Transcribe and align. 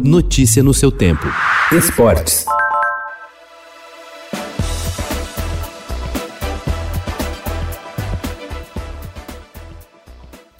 Notícia 0.00 0.62
no 0.62 0.72
seu 0.72 0.90
tempo. 0.90 1.26
Esportes. 1.70 2.46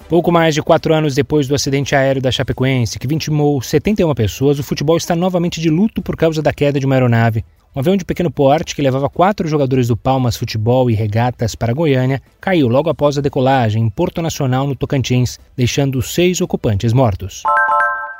Pouco 0.07 0.31
mais 0.31 0.53
de 0.53 0.61
quatro 0.61 0.93
anos 0.93 1.15
depois 1.15 1.47
do 1.47 1.55
acidente 1.55 1.95
aéreo 1.95 2.21
da 2.21 2.31
Chapecoense, 2.31 2.99
que 2.99 3.07
vitimou 3.07 3.59
71 3.59 4.13
pessoas, 4.13 4.59
o 4.59 4.63
futebol 4.63 4.97
está 4.97 5.15
novamente 5.15 5.59
de 5.59 5.71
luto 5.71 5.99
por 5.99 6.15
causa 6.15 6.39
da 6.39 6.53
queda 6.53 6.79
de 6.79 6.85
uma 6.85 6.93
aeronave. 6.93 7.43
Um 7.75 7.79
avião 7.79 7.97
de 7.97 8.05
pequeno 8.05 8.29
porte 8.29 8.75
que 8.75 8.83
levava 8.83 9.09
quatro 9.09 9.47
jogadores 9.47 9.87
do 9.87 9.97
Palmas 9.97 10.37
Futebol 10.37 10.91
e 10.91 10.93
Regatas 10.93 11.55
para 11.55 11.73
Goiânia 11.73 12.21
caiu 12.39 12.67
logo 12.67 12.87
após 12.87 13.17
a 13.17 13.21
decolagem 13.21 13.81
em 13.81 13.89
Porto 13.89 14.21
Nacional, 14.21 14.67
no 14.67 14.75
Tocantins, 14.75 15.39
deixando 15.57 16.03
seis 16.03 16.39
ocupantes 16.39 16.93
mortos. 16.93 17.41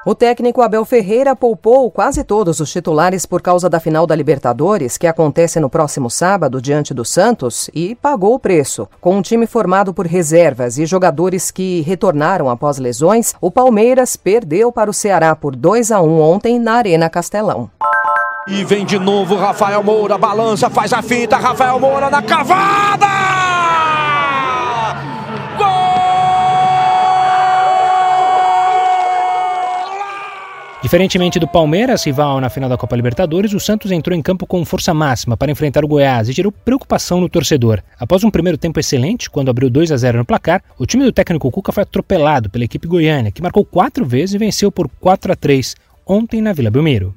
O 0.06 0.14
técnico 0.14 0.62
Abel 0.62 0.84
Ferreira 0.84 1.34
poupou 1.34 1.90
quase 1.90 2.26
todos 2.26 2.60
os 2.60 2.70
titulares 2.70 3.26
por 3.26 3.42
causa 3.42 3.70
da 3.70 3.80
final 3.80 4.06
da 4.06 4.14
Libertadores, 4.14 4.98
que 4.98 5.08
acontece 5.08 5.62
no 5.62 5.70
próximo 5.70 6.10
sábado 6.10 6.62
diante 6.62 6.94
do 6.94 7.06
Santos, 7.06 7.70
e 7.74 7.96
pagou 7.96 8.34
o 8.34 8.40
preço. 8.40 8.86
Com 9.00 9.16
um 9.16 9.22
time 9.22 9.48
formado 9.48 9.94
por 9.94 10.06
reservas 10.06 10.78
e 10.78 10.86
jogadores 10.86 11.52
que 11.52 11.80
retornaram 11.84 12.50
após 12.50 12.80
lesões, 12.80 13.34
o 13.40 13.50
Palmeiras 13.50 14.18
perdeu 14.18 14.74
para 14.74 14.90
o 14.90 14.94
Ceará 14.94 15.38
por 15.38 15.56
2 15.56 15.90
a 15.90 16.02
1 16.02 16.20
ontem 16.20 16.60
na 16.60 16.74
Arena 16.74 17.10
Castelão. 17.10 17.70
E 18.46 18.62
vem 18.66 18.86
de 18.86 19.00
novo 19.00 19.38
Rafael 19.38 19.82
Moura, 19.82 20.18
balança, 20.18 20.70
faz 20.70 20.92
a 20.92 21.02
fita, 21.02 21.38
Rafael 21.38 21.80
Moura 21.80 22.10
na 22.10 22.22
cavada! 22.22 23.53
Diferentemente 30.84 31.40
do 31.40 31.48
Palmeiras, 31.48 32.06
rival 32.06 32.42
na 32.42 32.50
final 32.50 32.70
da 32.70 32.76
Copa 32.76 32.94
Libertadores, 32.94 33.54
o 33.54 33.60
Santos 33.60 33.90
entrou 33.90 34.14
em 34.14 34.22
campo 34.22 34.46
com 34.46 34.66
força 34.66 34.94
máxima 34.94 35.38
para 35.38 35.50
enfrentar 35.50 35.86
o 35.86 35.88
Goiás 35.88 36.28
e 36.28 36.34
gerou 36.34 36.52
preocupação 36.52 37.22
no 37.22 37.30
torcedor. 37.30 37.82
Após 37.98 38.22
um 38.26 38.30
primeiro 38.30 38.58
tempo 38.58 38.82
excelente, 38.82 39.30
quando 39.30 39.50
abriu 39.50 39.70
2 39.70 39.94
a 39.94 39.98
0 39.98 40.18
no 40.18 40.26
placar, 40.26 40.62
o 40.78 40.86
time 40.86 41.06
do 41.06 41.14
técnico 41.14 41.50
Cuca 41.50 41.72
foi 41.72 41.84
atropelado 41.84 42.50
pela 42.50 42.66
equipe 42.66 42.86
goiana, 42.86 43.32
que 43.32 43.42
marcou 43.42 43.64
quatro 43.64 44.06
vezes 44.06 44.36
e 44.36 44.38
venceu 44.38 44.70
por 44.70 44.90
4 45.00 45.32
a 45.32 45.36
3 45.38 45.74
ontem 46.06 46.42
na 46.42 46.52
Vila 46.52 46.70
Belmiro. 46.70 47.14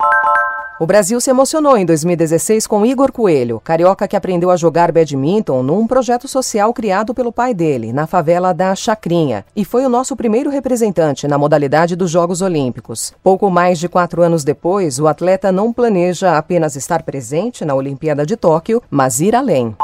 O 0.78 0.84
Brasil 0.84 1.18
se 1.22 1.30
emocionou 1.30 1.78
em 1.78 1.86
2016 1.86 2.66
com 2.66 2.84
Igor 2.84 3.10
Coelho, 3.10 3.58
carioca 3.64 4.06
que 4.06 4.14
aprendeu 4.14 4.50
a 4.50 4.56
jogar 4.56 4.92
badminton 4.92 5.62
num 5.62 5.86
projeto 5.86 6.28
social 6.28 6.70
criado 6.74 7.14
pelo 7.14 7.32
pai 7.32 7.54
dele, 7.54 7.94
na 7.94 8.06
favela 8.06 8.52
da 8.52 8.74
Chacrinha, 8.74 9.46
e 9.56 9.64
foi 9.64 9.86
o 9.86 9.88
nosso 9.88 10.14
primeiro 10.14 10.50
representante 10.50 11.26
na 11.26 11.38
modalidade 11.38 11.96
dos 11.96 12.10
Jogos 12.10 12.42
Olímpicos. 12.42 13.14
Pouco 13.22 13.50
mais 13.50 13.78
de 13.78 13.88
quatro 13.88 14.22
anos 14.22 14.44
depois, 14.44 14.98
o 14.98 15.08
atleta 15.08 15.50
não 15.50 15.72
planeja 15.72 16.36
apenas 16.36 16.76
estar 16.76 17.04
presente 17.04 17.64
na 17.64 17.74
Olimpíada 17.74 18.26
de 18.26 18.36
Tóquio, 18.36 18.82
mas 18.90 19.22
ir 19.22 19.34
além. 19.34 19.74